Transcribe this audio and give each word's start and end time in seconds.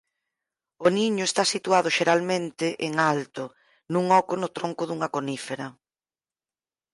O 0.85 0.87
niño 0.97 1.23
está 1.27 1.43
situado 1.53 1.89
xeralmente 1.97 2.65
en 2.87 2.93
alto 3.13 3.43
nun 3.91 4.05
oco 4.21 4.33
no 4.41 4.49
tronco 4.57 4.83
dunha 4.85 5.11
conífera. 5.15 5.67